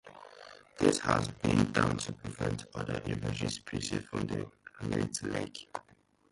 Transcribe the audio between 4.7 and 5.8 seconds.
Great Lakes.